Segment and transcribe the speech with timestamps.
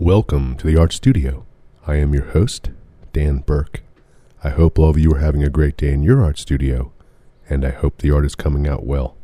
[0.00, 1.46] Welcome to the Art Studio.
[1.86, 2.70] I am your host,
[3.12, 3.80] Dan Burke.
[4.42, 6.90] I hope all of you are having a great day in your art studio,
[7.48, 9.16] and I hope the art is coming out well.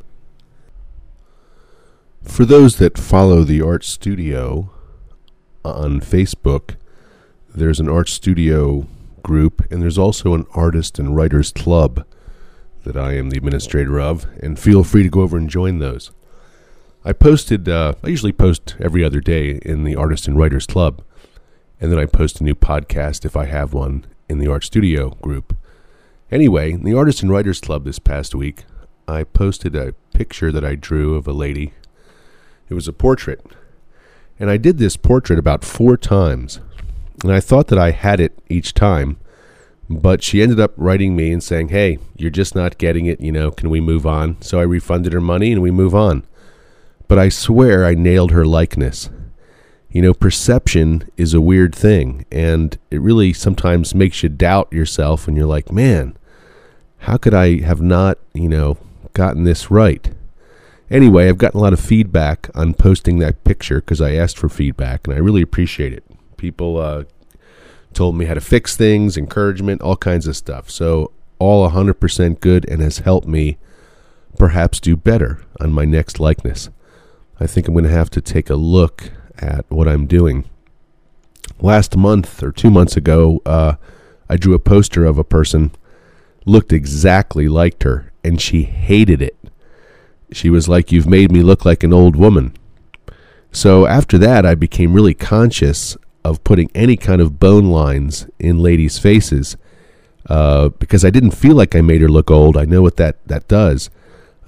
[2.23, 4.71] For those that follow the Art Studio,
[5.65, 6.77] uh, on Facebook,
[7.53, 8.87] there's an art studio
[9.23, 12.05] group, and there's also an artist and writers club
[12.85, 16.11] that I am the administrator of, and feel free to go over and join those.
[17.03, 21.01] I posted, uh, I usually post every other day in the Artist and Writers Club,
[21.79, 25.09] and then I post a new podcast if I have one in the Art Studio
[25.21, 25.55] group.
[26.29, 28.65] Anyway, in the Artist and Writers Club this past week,
[29.07, 31.73] I posted a picture that I drew of a lady.
[32.69, 33.43] It was a portrait,
[34.39, 36.59] and I did this portrait about four times.
[37.23, 39.17] And I thought that I had it each time.
[39.89, 43.19] But she ended up writing me and saying, Hey, you're just not getting it.
[43.19, 44.41] You know, can we move on?
[44.41, 46.23] So I refunded her money and we move on.
[47.11, 49.09] But I swear I nailed her likeness.
[49.91, 52.25] You know, perception is a weird thing.
[52.31, 55.27] And it really sometimes makes you doubt yourself.
[55.27, 56.17] And you're like, Man,
[56.99, 58.77] how could I have not, you know,
[59.11, 60.09] gotten this right?
[60.89, 64.47] Anyway, I've gotten a lot of feedback on posting that picture because I asked for
[64.47, 66.05] feedback, and I really appreciate it.
[66.37, 67.03] People uh,
[67.93, 70.69] told me how to fix things, encouragement, all kinds of stuff.
[70.69, 73.57] So, all 100% good and has helped me
[74.37, 76.69] perhaps do better on my next likeness.
[77.41, 80.47] I think I'm going to have to take a look at what I'm doing.
[81.59, 83.75] Last month or two months ago, uh,
[84.29, 85.71] I drew a poster of a person,
[86.45, 89.35] looked exactly like her, and she hated it.
[90.31, 92.53] She was like, You've made me look like an old woman.
[93.51, 98.59] So after that, I became really conscious of putting any kind of bone lines in
[98.59, 99.57] ladies' faces
[100.29, 102.55] uh, because I didn't feel like I made her look old.
[102.55, 103.89] I know what that, that does.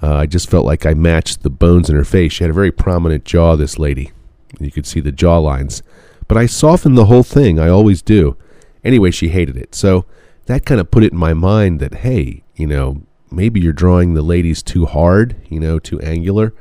[0.02, 2.32] Uh, I just felt like I matched the bones in her face.
[2.32, 4.12] She had a very prominent jaw, this lady.
[4.60, 5.82] You could see the jaw lines.
[6.28, 7.58] But I softened the whole thing.
[7.58, 8.36] I always do.
[8.82, 9.74] Anyway, she hated it.
[9.74, 10.04] So
[10.46, 14.14] that kind of put it in my mind that, hey, you know, maybe you're drawing
[14.14, 16.54] the ladies too hard, you know, too angular.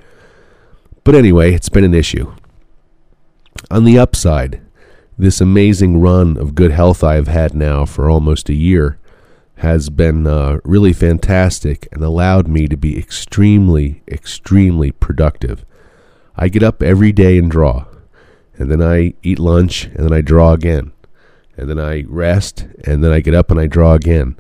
[1.04, 2.34] But anyway, it's been an issue.
[3.70, 4.62] On the upside,
[5.18, 8.98] this amazing run of good health I have had now for almost a year
[9.58, 15.66] has been uh, really fantastic and allowed me to be extremely, extremely productive.
[16.36, 17.86] I get up every day and draw,
[18.56, 20.92] and then I eat lunch, and then I draw again,
[21.56, 24.36] and then I rest, and then I get up and I draw again.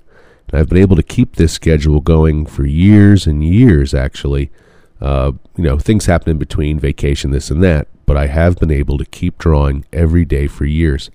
[0.50, 4.51] And I've been able to keep this schedule going for years and years, actually.
[5.00, 8.72] Uh, you know, things happen in between, vacation, this and that, but I have been
[8.72, 11.12] able to keep drawing every day for years.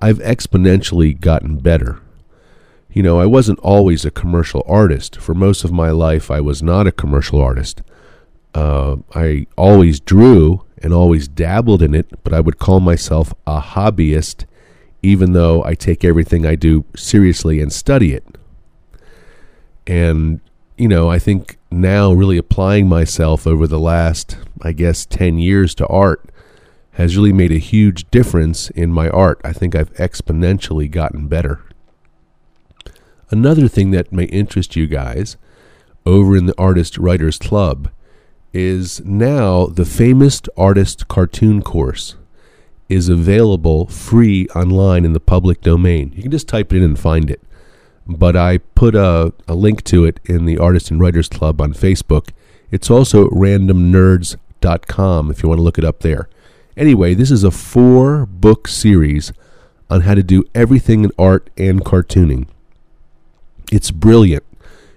[0.00, 2.00] I've exponentially gotten better.
[2.92, 5.16] You know, I wasn't always a commercial artist.
[5.16, 7.82] For most of my life, I was not a commercial artist.
[8.54, 13.60] Uh, I always drew and always dabbled in it, but I would call myself a
[13.60, 14.44] hobbyist,
[15.02, 18.24] even though I take everything I do seriously and study it.
[19.86, 20.40] And,
[20.76, 25.74] you know, I think now really applying myself over the last, I guess, 10 years
[25.76, 26.28] to art
[26.92, 29.40] has really made a huge difference in my art.
[29.42, 31.64] I think I've exponentially gotten better.
[33.32, 35.36] Another thing that may interest you guys
[36.06, 37.90] over in the Artist Writers Club
[38.52, 42.14] is now the famous artist cartoon course
[42.88, 46.12] is available free online in the public domain.
[46.14, 47.40] You can just type it in and find it
[48.06, 51.72] but I put a, a link to it in the Artist and Writers Club on
[51.72, 52.30] Facebook.
[52.70, 56.28] It's also randomnerds.com if you want to look it up there.
[56.76, 59.32] Anyway, this is a four book series
[59.90, 62.46] on how to do everything in art and cartooning.
[63.70, 64.44] It's brilliant.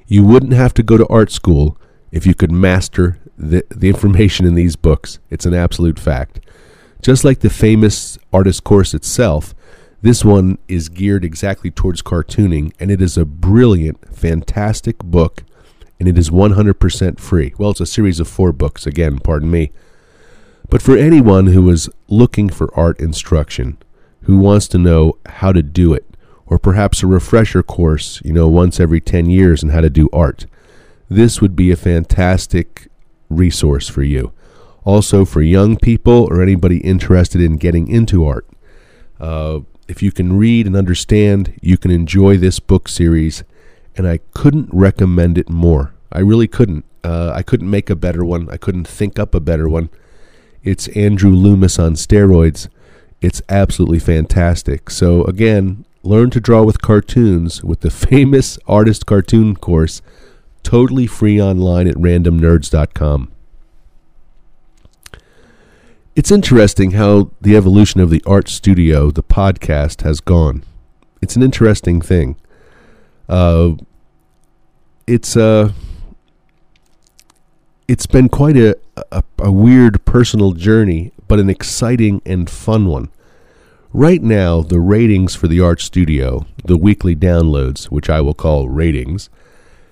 [0.08, 1.78] You wouldn't have to go to art school
[2.12, 5.20] if you could master the, the information in these books.
[5.30, 6.40] It's an absolute fact.
[7.02, 9.54] Just like the famous artist course itself,
[10.02, 15.44] this one is geared exactly towards cartooning, and it is a brilliant, fantastic book,
[16.00, 17.54] and it is 100% free.
[17.58, 19.72] Well, it's a series of four books, again, pardon me.
[20.70, 23.78] But for anyone who is looking for art instruction,
[24.22, 26.15] who wants to know how to do it,
[26.48, 30.10] or perhaps a refresher course, you know, once every 10 years on how to do
[30.14, 30.46] art,
[31.10, 32.88] this would be a fantastic
[33.30, 34.32] resource for you.
[34.84, 38.48] Also, for young people or anybody interested in getting into art.
[39.20, 43.44] Uh, if you can read and understand, you can enjoy this book series,
[43.96, 45.94] and I couldn't recommend it more.
[46.12, 46.86] I really couldn't.
[47.04, 48.50] Uh, I couldn't make a better one.
[48.50, 49.90] I couldn't think up a better one.
[50.64, 52.68] It's Andrew Loomis on steroids.
[53.22, 54.90] It's absolutely fantastic.
[54.90, 60.02] So, again, learn to draw with cartoons with the famous artist cartoon course,
[60.64, 63.32] totally free online at randomnerds.com.
[66.16, 70.64] It's interesting how the evolution of the art studio, the podcast, has gone.
[71.22, 72.38] It's an interesting thing.
[73.28, 73.72] Uh,
[75.08, 75.72] it's uh,
[77.88, 78.78] it's been quite a,
[79.12, 83.10] a, a weird personal journey, but an exciting and fun one.
[83.96, 88.68] Right now, the ratings for the Art Studio, the weekly downloads, which I will call
[88.68, 89.30] ratings,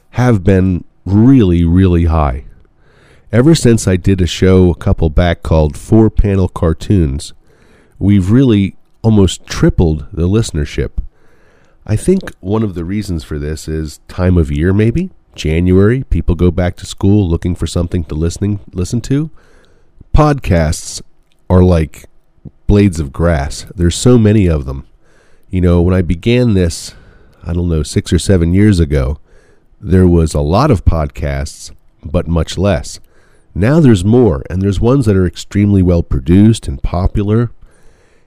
[0.10, 2.44] have been really, really high.
[3.32, 7.32] Ever since I did a show a couple back called Four Panel Cartoons,
[7.98, 11.02] we've really almost tripled the listenership.
[11.86, 15.12] I think one of the reasons for this is time of year, maybe.
[15.34, 19.32] January, people go back to school looking for something to listening listen to.
[20.14, 21.02] Podcasts
[21.50, 22.10] are like
[22.68, 23.66] blades of grass.
[23.76, 24.88] There's so many of them.
[25.50, 26.96] You know, when I began this,
[27.44, 29.20] I don't know, six or seven years ago,
[29.80, 31.72] there was a lot of podcasts,
[32.04, 33.00] but much less.
[33.54, 37.52] Now there's more, and there's ones that are extremely well produced and popular.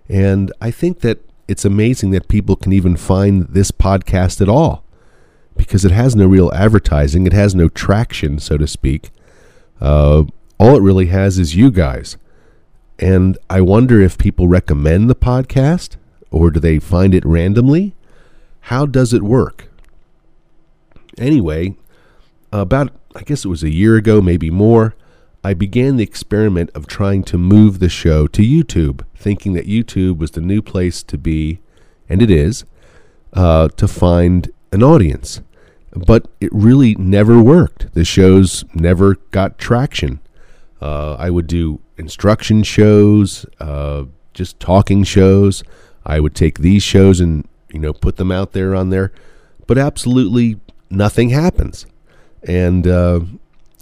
[0.09, 1.19] And I think that
[1.49, 4.85] it's amazing that people can even find this podcast at all
[5.57, 9.11] because it has no real advertising, it has no traction, so to speak.
[9.81, 10.25] Uh,
[10.59, 12.17] all it really has is you guys.
[12.99, 15.97] And I wonder if people recommend the podcast
[16.31, 17.95] or do they find it randomly?
[18.61, 19.69] How does it work?
[21.19, 21.77] Anyway,
[22.53, 24.95] about, I guess it was a year ago, maybe more,
[25.45, 30.19] I began the experiment of trying to move the show to YouTube, thinking that YouTube
[30.19, 31.61] was the new place to be,
[32.09, 32.65] and it is,
[33.33, 35.41] uh, to find an audience.
[35.93, 37.95] But it really never worked.
[37.95, 40.21] The shows never got traction.
[40.83, 44.05] Uh, I would do instruction shows, uh,
[44.35, 45.63] just talking shows.
[46.05, 49.13] I would take these shows and you know put them out there on there,
[49.67, 50.61] but absolutely
[50.91, 51.87] nothing happens.
[52.43, 53.21] And uh,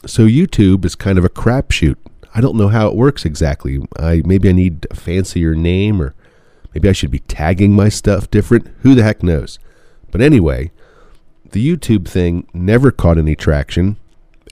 [0.06, 1.96] so YouTube is kind of a crapshoot.
[2.34, 3.80] I don't know how it works exactly.
[3.98, 6.14] I maybe I need a fancier name or
[6.74, 8.68] maybe I should be tagging my stuff different.
[8.80, 9.58] Who the heck knows?
[10.10, 10.70] But anyway,
[11.50, 13.96] the YouTube thing never caught any traction,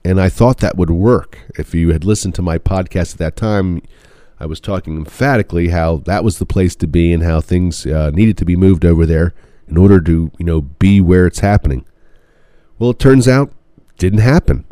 [0.04, 1.38] and I thought that would work.
[1.58, 3.82] If you had listened to my podcast at that time,
[4.40, 8.10] I was talking emphatically how that was the place to be and how things uh,
[8.10, 9.34] needed to be moved over there
[9.68, 11.84] in order to, you know, be where it's happening.
[12.78, 13.52] Well, it turns out
[13.98, 14.64] didn't happen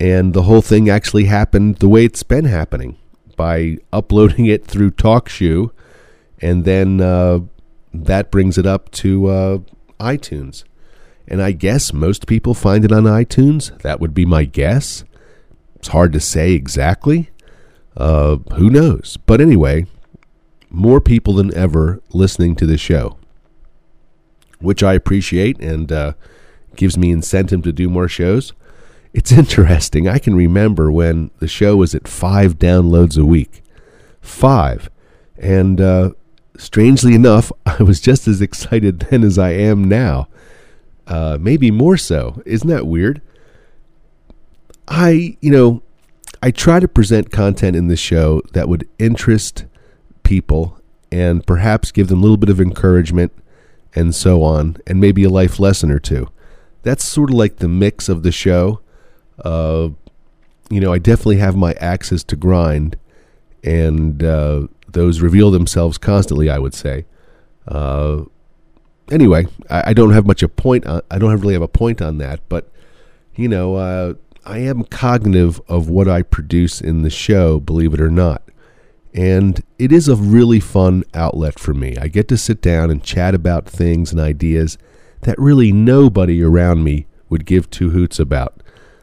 [0.00, 2.96] and the whole thing actually happened the way it's been happening
[3.36, 5.70] by uploading it through TalkShoe,
[6.40, 7.40] and then uh,
[7.92, 9.58] that brings it up to uh,
[10.00, 10.64] iTunes.
[11.26, 13.76] And I guess most people find it on iTunes.
[13.82, 15.04] That would be my guess.
[15.76, 17.30] It's hard to say exactly.
[17.96, 19.16] Uh, who knows?
[19.24, 19.86] But anyway,
[20.70, 23.16] more people than ever listening to the show,
[24.60, 26.12] which I appreciate and uh,
[26.76, 28.52] gives me incentive to do more shows.
[29.12, 30.08] It's interesting.
[30.08, 33.62] I can remember when the show was at five downloads a week.
[34.20, 34.90] Five.
[35.38, 36.10] And uh,
[36.56, 40.28] strangely enough, I was just as excited then as I am now.
[41.06, 42.42] Uh, maybe more so.
[42.46, 43.20] Isn't that weird?
[44.88, 45.82] I, you know,
[46.42, 49.64] I try to present content in the show that would interest
[50.22, 50.78] people
[51.10, 53.32] and perhaps give them a little bit of encouragement
[53.94, 56.28] and so on, and maybe a life lesson or two.
[56.82, 58.80] That's sort of like the mix of the show.
[59.42, 59.90] Uh,
[60.68, 62.96] you know, I definitely have my axes to grind,
[63.62, 66.50] and uh, those reveal themselves constantly.
[66.50, 67.04] I would say.
[67.68, 68.24] Uh,
[69.10, 70.86] anyway, I, I, don't have much a point.
[70.86, 72.70] On, I don't have really have a point on that, but
[73.34, 77.60] you know, uh, I am cognitive of what I produce in the show.
[77.60, 78.42] Believe it or not.
[79.12, 81.96] And it is a really fun outlet for me.
[81.96, 84.76] I get to sit down and chat about things and ideas
[85.20, 88.60] that really nobody around me would give two hoots about.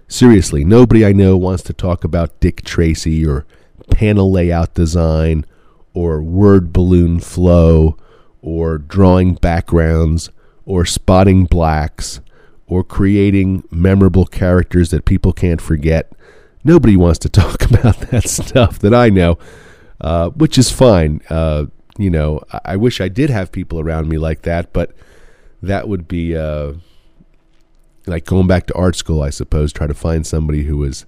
[0.08, 3.46] Seriously, nobody I know wants to talk about Dick Tracy or
[3.90, 5.46] panel layout design
[5.94, 7.98] or word balloon flow
[8.42, 10.30] or drawing backgrounds
[10.66, 12.22] or spotting blacks
[12.68, 16.12] or creating memorable characters that people can't forget.
[16.64, 19.38] Nobody wants to talk about that stuff that I know,
[20.00, 21.22] uh, which is fine.
[21.30, 21.66] Uh,
[21.98, 24.94] you know, I-, I, wish I did have people around me like that, but
[25.62, 26.36] that would be.
[26.36, 26.74] Uh,
[28.08, 31.06] like going back to art school, I suppose, try to find somebody who was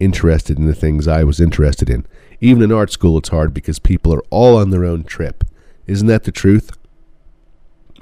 [0.00, 2.06] interested in the things I was interested in.
[2.40, 5.44] Even in art school, it's hard because people are all on their own trip.
[5.86, 6.70] Isn't that the truth?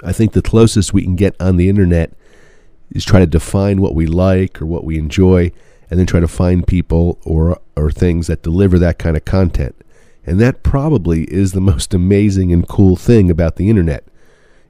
[0.03, 2.13] I think the closest we can get on the internet
[2.91, 5.51] is try to define what we like or what we enjoy
[5.89, 9.75] and then try to find people or or things that deliver that kind of content.
[10.25, 14.05] And that probably is the most amazing and cool thing about the internet.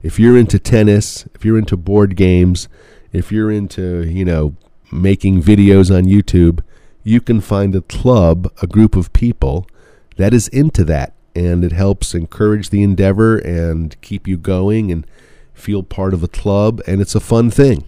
[0.01, 2.67] If you're into tennis, if you're into board games,
[3.12, 4.55] if you're into, you know,
[4.91, 6.62] making videos on YouTube,
[7.03, 9.67] you can find a club, a group of people
[10.17, 15.08] that is into that and it helps encourage the endeavor and keep you going and
[15.54, 17.84] feel part of a club and it's a fun thing.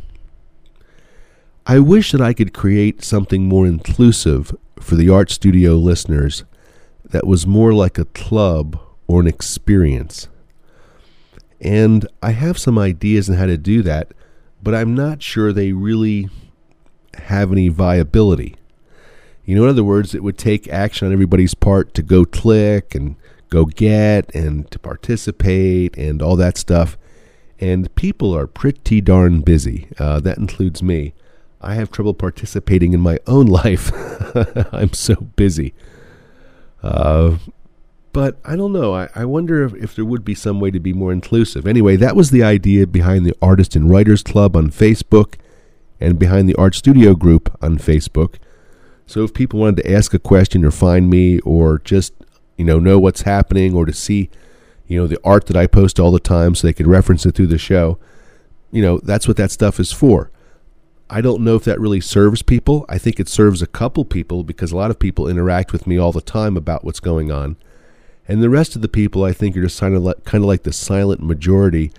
[1.67, 6.43] I wish that I could create something more inclusive for the art studio listeners
[7.03, 10.27] that was more like a club or an experience.
[11.59, 14.11] And I have some ideas on how to do that,
[14.61, 16.29] but I'm not sure they really
[17.15, 18.55] have any viability.
[19.45, 22.93] You know, in other words, it would take action on everybody's part to go click
[22.93, 23.15] and
[23.49, 26.97] go get and to participate and all that stuff.
[27.59, 29.87] And people are pretty darn busy.
[29.97, 31.13] Uh, that includes me.
[31.61, 33.91] I have trouble participating in my own life.
[34.73, 35.73] I'm so busy.
[36.83, 37.37] Uh,
[38.13, 38.93] but I don't know.
[38.93, 41.67] I, I wonder if, if, there would be some way to be more inclusive.
[41.67, 45.35] Anyway, that was the idea behind the Artist and Writers Club on Facebook
[45.99, 48.35] and behind the Art Studio group on Facebook.
[49.07, 52.13] So if people wanted to ask a question or find me or just,
[52.57, 54.29] you know, know what's happening or to see,
[54.87, 57.35] you know, the art that I post all the time so they could reference it
[57.35, 57.97] through the show,
[58.71, 60.31] you know, that's what that stuff is for.
[61.09, 62.85] I don't know if that really serves people.
[62.89, 65.97] I think it serves a couple people because a lot of people interact with me
[65.97, 67.57] all the time about what's going on.
[68.27, 70.47] And the rest of the people, I think, are just kind of like, kind of
[70.47, 71.91] like the silent majority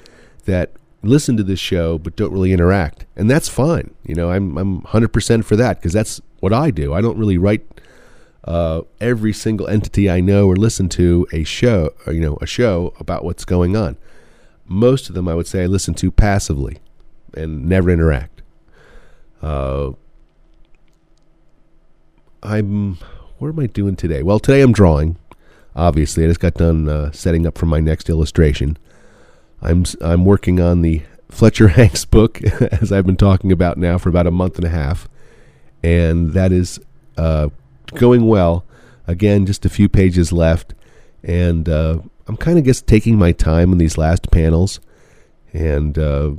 [0.44, 0.72] that
[1.02, 3.06] listen to this show but don't really interact.
[3.14, 3.94] And that's fine.
[4.04, 6.92] You know, I'm, I'm 100% for that because that's what I do.
[6.92, 7.64] I don't really write
[8.46, 12.46] uh, every single entity I know or listen to a show, or, you know, a
[12.46, 13.96] show about what's going on.
[14.66, 16.78] Most of them, I would say, I listen to passively
[17.34, 18.42] and never interact.
[19.42, 19.92] Uh,
[22.42, 22.98] I'm.
[23.38, 24.22] What am I doing today?
[24.22, 25.18] Well, today I'm drawing.
[25.74, 28.78] Obviously, I just got done uh, setting up for my next illustration.
[29.60, 34.08] I'm I'm working on the Fletcher Hanks book, as I've been talking about now for
[34.08, 35.08] about a month and a half,
[35.82, 36.80] and that is
[37.18, 37.50] uh,
[37.94, 38.64] going well.
[39.06, 40.74] Again, just a few pages left,
[41.22, 44.80] and uh, I'm kind of just taking my time in these last panels
[45.52, 46.34] and uh,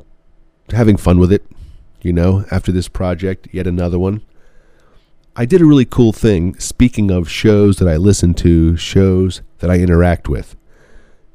[0.72, 1.46] having fun with it
[2.02, 4.22] you know, after this project, yet another one.
[5.36, 9.70] I did a really cool thing, speaking of shows that I listen to, shows that
[9.70, 10.56] I interact with.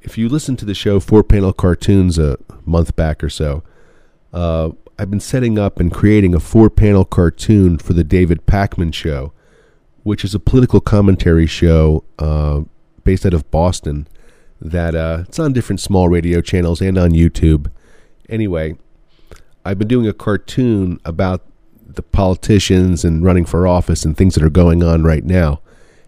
[0.00, 3.62] If you listen to the show Four Panel Cartoons a month back or so,
[4.32, 8.92] uh, I've been setting up and creating a four panel cartoon for the David Pakman
[8.94, 9.32] Show,
[10.02, 12.62] which is a political commentary show uh,
[13.04, 14.06] based out of Boston.
[14.60, 17.70] That uh, it's on different small radio channels and on YouTube.
[18.28, 18.76] Anyway,
[19.64, 21.44] I've been doing a cartoon about
[21.84, 25.60] the politicians and running for office and things that are going on right now.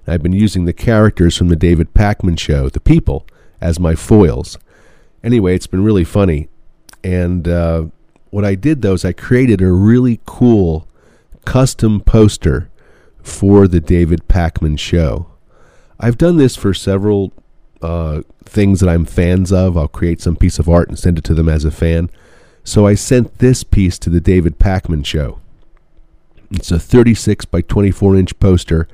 [0.06, 3.26] And I've been using the characters from the David Pakman show, the people,
[3.60, 4.58] as my foils.
[5.22, 6.48] Anyway, it's been really funny.
[7.02, 7.86] And uh,
[8.30, 10.88] what I did though is I created a really cool
[11.44, 12.70] custom poster
[13.24, 15.26] for the David Pakman show.
[15.98, 17.32] I've done this for several
[17.82, 19.76] uh, things that I'm fans of.
[19.76, 22.10] I'll create some piece of art and send it to them as a fan.
[22.62, 25.38] So I sent this piece to the David Pakman show.
[26.50, 28.86] It's a 36 by 24 inch poster,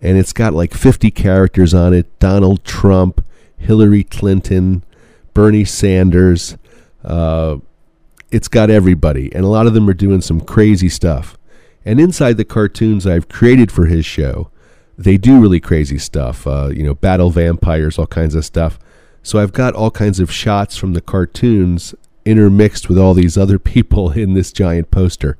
[0.00, 3.24] and it's got like 50 characters on it Donald Trump,
[3.56, 4.84] Hillary Clinton,
[5.32, 6.56] Bernie Sanders.
[7.02, 7.58] Uh,
[8.30, 11.38] it's got everybody, and a lot of them are doing some crazy stuff.
[11.84, 14.50] And inside the cartoons I've created for his show,
[14.96, 16.46] they do really crazy stuff.
[16.46, 18.78] Uh, you know, battle vampires, all kinds of stuff.
[19.22, 23.58] So I've got all kinds of shots from the cartoons intermixed with all these other
[23.74, 25.36] people in this giant poster.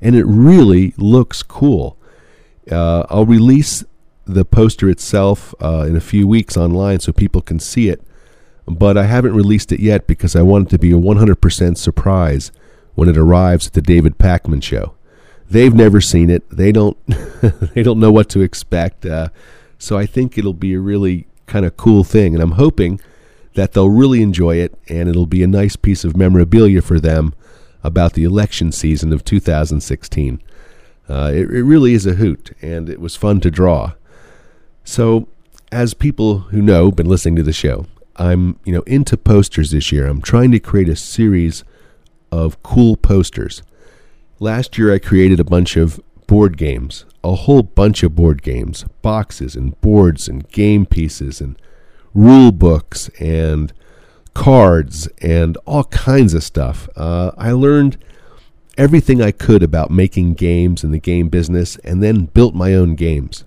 [0.00, 1.96] And it really looks cool.
[2.70, 3.84] Uh, I'll release
[4.24, 8.02] the poster itself uh, in a few weeks online so people can see it.
[8.66, 12.52] But I haven't released it yet because I want it to be a 100% surprise
[12.94, 14.94] when it arrives at the David Pakman show.
[15.52, 16.48] They've never seen it.
[16.50, 16.96] They don't.
[17.74, 19.04] they don't know what to expect.
[19.04, 19.28] Uh,
[19.78, 23.00] so I think it'll be a really kind of cool thing, and I'm hoping
[23.54, 27.34] that they'll really enjoy it and it'll be a nice piece of memorabilia for them
[27.84, 30.42] about the election season of 2016.
[31.08, 33.92] Uh, it, it really is a hoot and it was fun to draw.
[34.84, 35.28] So,
[35.70, 39.90] as people who know, been listening to the show, I'm you know into posters this
[39.90, 40.06] year.
[40.06, 41.64] I'm trying to create a series
[42.30, 43.62] of cool posters.
[44.42, 47.04] Last year, I created a bunch of board games.
[47.22, 51.56] a whole bunch of board games, boxes and boards and game pieces and
[52.12, 53.72] rule books and
[54.34, 56.88] cards and all kinds of stuff.
[56.96, 57.96] Uh, I learned
[58.76, 62.96] everything I could about making games and the game business and then built my own
[62.96, 63.44] games.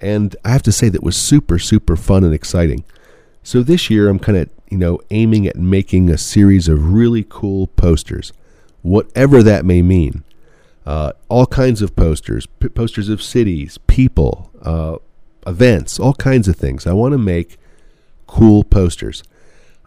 [0.00, 2.82] And I have to say that was super, super fun and exciting.
[3.44, 7.24] So this year I'm kind of, you know, aiming at making a series of really
[7.28, 8.32] cool posters,
[8.84, 10.22] whatever that may mean.
[10.86, 14.96] Uh, all kinds of posters, p- posters of cities, people, uh,
[15.46, 16.86] events, all kinds of things.
[16.86, 17.56] I want to make
[18.26, 19.22] cool posters.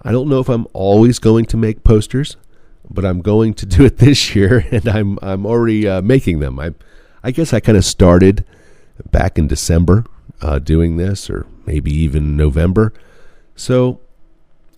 [0.01, 2.37] I don't know if I'm always going to make posters,
[2.89, 6.59] but I'm going to do it this year, and I'm I'm already uh, making them.
[6.59, 6.73] I
[7.23, 8.43] I guess I kind of started
[9.11, 10.05] back in December
[10.41, 12.93] uh, doing this, or maybe even November.
[13.55, 13.99] So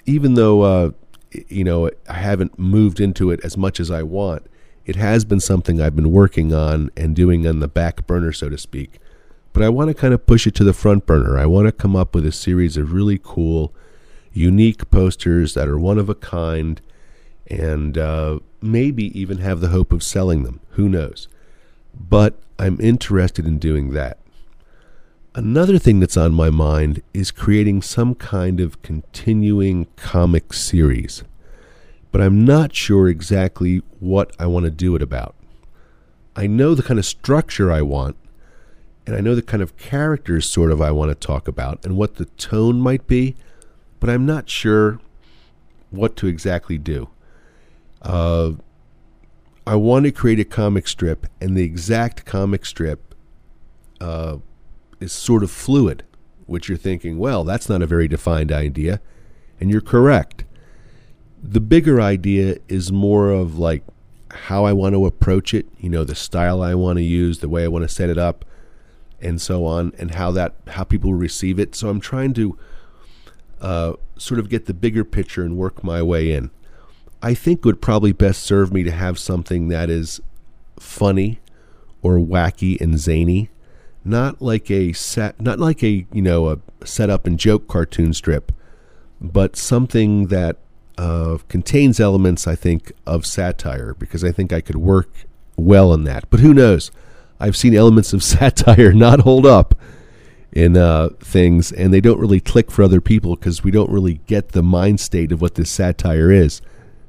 [0.06, 0.92] even though uh,
[1.31, 4.45] you know I haven't moved into it as much as I want,
[4.86, 8.50] it has been something I've been working on and doing on the back burner, so
[8.50, 9.00] to speak.
[9.53, 11.38] But I want to kind of push it to the front burner.
[11.38, 13.74] I want to come up with a series of really cool,
[14.31, 16.81] unique posters that are one of a kind,
[17.48, 20.59] and uh, maybe even have the hope of selling them.
[20.71, 21.27] Who knows?
[21.93, 24.19] But I'm interested in doing that.
[25.36, 31.24] Another thing that's on my mind is creating some kind of continuing comic series
[32.12, 35.36] but I'm not sure exactly what I want to do it about.
[36.36, 38.15] I know the kind of structure I want,
[39.05, 41.95] and I know the kind of characters sort of I want to talk about and
[41.95, 43.36] what the tone might be,
[44.00, 45.00] but I'm not sure
[45.91, 47.09] what to exactly do.
[48.01, 48.53] Uh,
[49.67, 53.13] I want to create a comic strip, and the exact comic strip
[54.01, 54.38] uh,
[55.00, 56.03] is sort of fluid,
[56.46, 59.01] which you're thinking, well, that's not a very defined idea,
[59.60, 60.44] and you're correct
[61.41, 63.84] the bigger idea is more of like
[64.32, 67.50] how I want to approach it, you know, the style I want to use, the
[67.50, 68.46] way I want to set it up,
[69.22, 71.75] and so on, and how that how people receive it.
[71.75, 72.58] So I'm trying to
[73.62, 76.51] uh, sort of get the bigger picture and work my way in.
[77.22, 80.22] I think would probably best serve me to have something that is
[80.79, 81.40] funny
[82.01, 83.50] or wacky and zany,
[84.03, 88.14] not like a set, not like a you know a set up and joke cartoon
[88.14, 88.51] strip,
[89.22, 90.57] but something that
[90.98, 95.09] uh, contains elements, I think, of satire because I think I could work
[95.55, 96.29] well in that.
[96.29, 96.92] But who knows?
[97.40, 99.75] I've seen elements of satire not hold up
[100.51, 104.16] in uh, things, and they don't really click for other people because we don't really
[104.25, 106.62] get the mind state of what this satire is.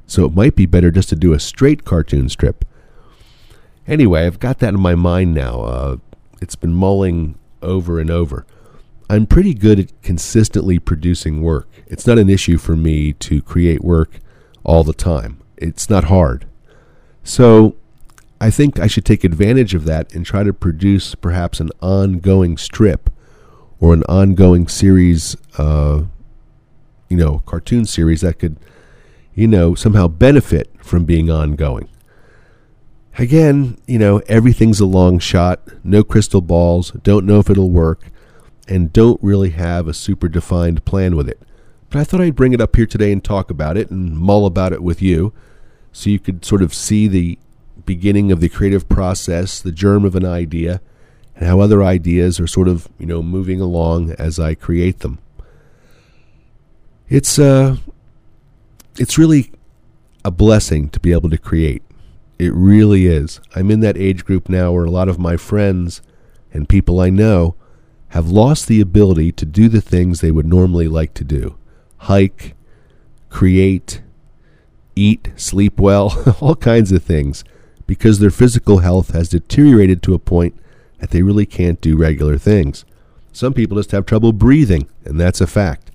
[0.07, 2.64] So it might be better just to do a straight cartoon strip.
[3.87, 5.61] Anyway, I've got that in my mind now.
[5.62, 5.96] Uh,
[6.40, 8.46] it's been mulling over and over.
[9.09, 11.68] I'm pretty good at consistently producing work.
[11.87, 14.20] It's not an issue for me to create work
[14.62, 15.40] all the time.
[15.57, 16.46] It's not hard.
[17.24, 17.76] So
[18.40, 22.57] I think I should take advantage of that and try to produce perhaps an ongoing
[22.57, 23.11] strip
[23.81, 26.05] or an ongoing series, uh,
[27.09, 28.57] you know, cartoon series that could,
[29.35, 31.88] you know, somehow benefit from being ongoing.
[33.18, 38.11] Again, you know, everything's a long shot, no crystal balls, don't know if it'll work
[38.68, 41.40] and don't really have a super defined plan with it.
[41.90, 44.46] But I thought I'd bring it up here today and talk about it and mull
[44.46, 45.33] about it with you
[45.92, 47.37] so you could sort of see the
[47.85, 50.81] beginning of the creative process, the germ of an idea,
[51.35, 55.18] and how other ideas are sort of, you know, moving along as I create them.
[57.09, 57.77] It's uh
[58.96, 59.51] it's really
[60.25, 61.83] a blessing to be able to create.
[62.40, 63.38] It really is.
[63.55, 66.00] I'm in that age group now where a lot of my friends
[66.55, 67.55] and people I know
[68.09, 71.59] have lost the ability to do the things they would normally like to do
[71.98, 72.55] hike,
[73.29, 74.00] create,
[74.96, 77.44] eat, sleep well, all kinds of things,
[77.87, 80.59] because their physical health has deteriorated to a point
[80.98, 82.87] that they really can't do regular things.
[83.33, 85.90] Some people just have trouble breathing, and that's a fact.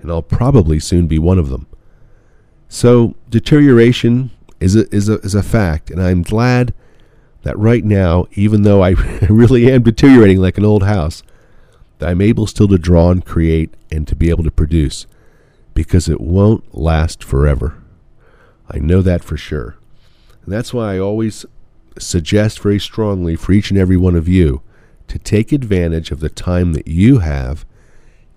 [0.00, 1.66] And I'll probably soon be one of them.
[2.68, 6.74] So, deterioration is a, is a, is a fact, and I'm glad
[7.42, 8.90] that right now, even though I
[9.28, 11.22] really am deteriorating like an old house,
[11.98, 15.06] that I'm able still to draw and create and to be able to produce
[15.74, 17.82] because it won't last forever.
[18.70, 19.76] I know that for sure.
[20.44, 21.44] And that's why I always
[21.98, 24.62] suggest very strongly for each and every one of you
[25.08, 27.64] to take advantage of the time that you have.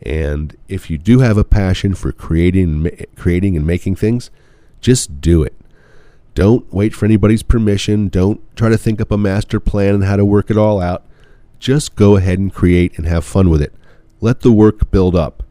[0.01, 4.29] And if you do have a passion for creating, creating and making things,
[4.81, 5.55] just do it.
[6.33, 8.07] Don't wait for anybody's permission.
[8.07, 11.03] Don't try to think up a master plan and how to work it all out.
[11.59, 13.73] Just go ahead and create and have fun with it.
[14.19, 15.43] Let the work build up.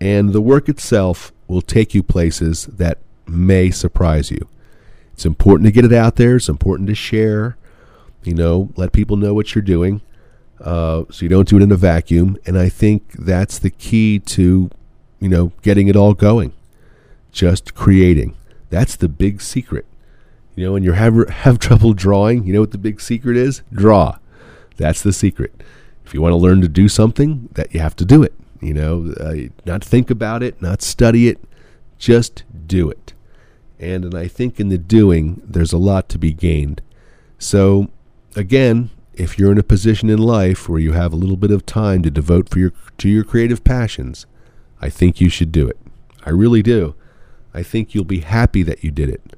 [0.00, 4.48] And the work itself will take you places that may surprise you.
[5.12, 7.56] It's important to get it out there, it's important to share.
[8.22, 10.02] You know, let people know what you're doing
[10.60, 12.36] uh, so you don't do it in a vacuum.
[12.46, 14.70] And I think that's the key to,
[15.18, 16.52] you know, getting it all going.
[17.32, 18.36] Just creating.
[18.68, 19.86] That's the big secret.
[20.56, 23.62] You know, when you have have trouble drawing, you know what the big secret is?
[23.72, 24.18] Draw.
[24.76, 25.62] That's the secret.
[26.04, 28.34] If you want to learn to do something, that you have to do it.
[28.60, 31.40] You know, uh, not think about it, not study it,
[31.98, 33.14] just do it.
[33.78, 36.82] And and I think in the doing, there's a lot to be gained.
[37.38, 37.88] So,
[38.36, 41.64] again, if you're in a position in life where you have a little bit of
[41.64, 44.26] time to devote for your to your creative passions,
[44.80, 45.78] I think you should do it.
[46.24, 46.94] I really do.
[47.54, 49.36] I think you'll be happy that you did it.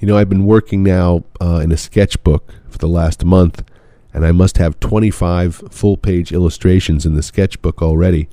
[0.00, 3.64] You know, I've been working now uh, in a sketchbook for the last month,
[4.14, 8.28] and I must have 25 full page illustrations in the sketchbook already.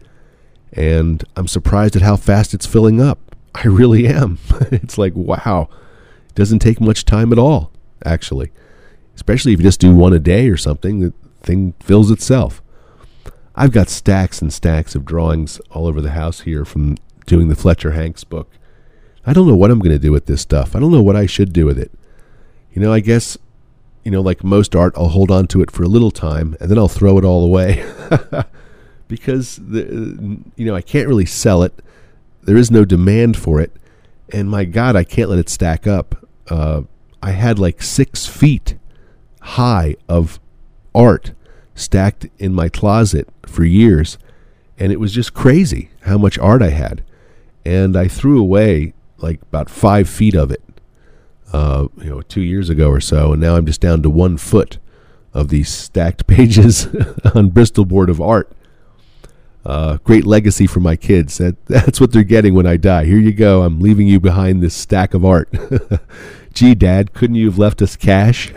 [0.72, 3.36] And I'm surprised at how fast it's filling up.
[3.56, 4.38] I really am.
[4.72, 5.68] it's like, wow.
[6.28, 7.72] It doesn't take much time at all,
[8.04, 8.52] actually.
[9.16, 12.62] Especially if you just do one a day or something, the thing fills itself.
[13.56, 17.56] I've got stacks and stacks of drawings all over the house here from doing the
[17.56, 18.52] Fletcher Hanks book.
[19.26, 20.76] I don't know what I'm going to do with this stuff.
[20.76, 21.92] I don't know what I should do with it.
[22.74, 23.38] You know, I guess,
[24.04, 26.70] you know, like most art, I'll hold on to it for a little time and
[26.70, 27.84] then I'll throw it all away.
[29.08, 31.74] because, the, you know, I can't really sell it.
[32.44, 33.72] There is no demand for it.
[34.32, 36.28] And my God, I can't let it stack up.
[36.50, 36.82] Uh,
[37.22, 38.78] I had like six feet
[39.42, 40.40] high of
[40.94, 41.32] art
[41.74, 44.20] stacked in my closet for years.
[44.78, 47.04] And it was just crazy how much art I had.
[47.66, 50.64] And I threw away like about five feet of it,
[51.54, 53.34] uh, you know, two years ago or so.
[53.34, 54.78] And now I'm just down to one foot
[55.34, 56.88] of these stacked pages
[57.34, 58.52] on Bristol Board of Art.
[59.66, 61.40] Uh, great legacy for my kids.
[61.40, 63.06] That, that's what they're getting when I die.
[63.06, 63.64] Here you go.
[63.64, 65.50] I'm leaving you behind this stack of art.
[66.54, 68.54] Gee, Dad, couldn't you have left us cash?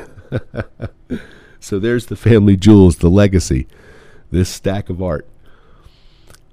[1.59, 3.67] so there's the family jewels, the legacy,
[4.31, 5.27] this stack of art.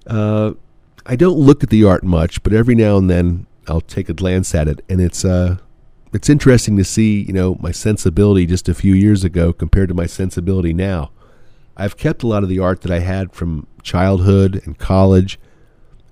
[0.08, 0.54] Uh,
[1.06, 4.14] I don't look at the art much, but every now and then I'll take a
[4.14, 5.58] glance at it, and it's uh,
[6.14, 9.96] it's interesting to see, you know, my sensibility just a few years ago compared to
[9.96, 11.12] my sensibility now.
[11.78, 15.40] I've kept a lot of the art that I had from childhood and college,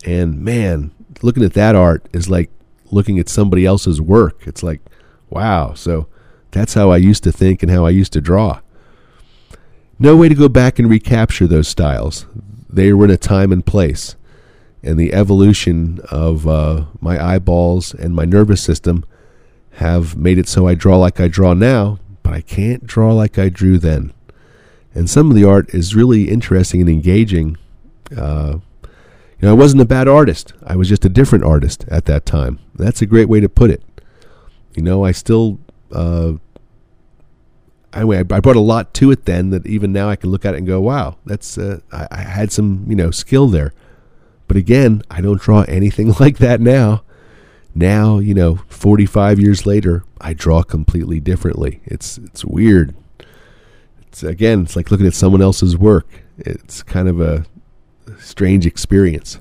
[0.05, 2.51] and man, looking at that art is like
[2.91, 4.45] looking at somebody else's work.
[4.45, 4.81] It's like,
[5.29, 5.73] wow.
[5.73, 6.07] So
[6.51, 8.59] that's how I used to think and how I used to draw.
[9.99, 12.25] No way to go back and recapture those styles.
[12.69, 14.15] They were in a time and place.
[14.83, 19.05] And the evolution of uh, my eyeballs and my nervous system
[19.73, 23.39] have made it so I draw like I draw now, but I can't draw like
[23.39, 24.13] I drew then.
[24.93, 27.57] And some of the art is really interesting and engaging.
[28.15, 30.53] Uh, you know, I wasn't a bad artist.
[30.65, 32.59] I was just a different artist at that time.
[32.75, 33.81] That's a great way to put it.
[34.75, 35.59] You know, I still
[35.91, 36.33] uh,
[37.93, 40.53] anyway, I, brought a lot to it then that even now I can look at
[40.53, 43.73] it and go, wow, that's uh, I, I, had some you know skill there.
[44.47, 47.03] But again, I don't draw anything like that now.
[47.75, 51.82] Now, you know, 45 years later, I draw completely differently.
[51.86, 52.95] It's it's weird.
[54.08, 56.08] It's again, it's like looking at someone else's work.
[56.38, 57.45] It's kind of a
[58.19, 59.39] strange experience.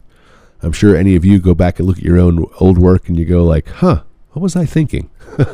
[0.63, 3.19] I'm sure any of you go back and look at your own old work and
[3.19, 5.11] you go like, "Huh, what was I thinking?"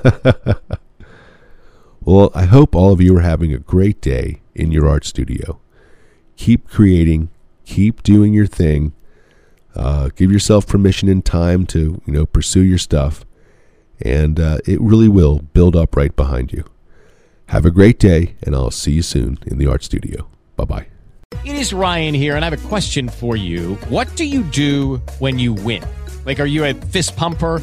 [2.08, 5.60] Well, I hope all of you are having a great day in your art studio.
[6.36, 7.28] Keep creating,
[7.66, 8.94] keep doing your thing.
[9.78, 13.24] Uh, give yourself permission and time to you know pursue your stuff,
[14.00, 16.64] and uh, it really will build up right behind you.
[17.46, 20.28] Have a great day, and I'll see you soon in the art studio.
[20.56, 20.86] Bye bye.
[21.44, 23.76] It is Ryan here, and I have a question for you.
[23.88, 25.84] What do you do when you win?
[26.26, 27.62] Like, are you a fist pumper?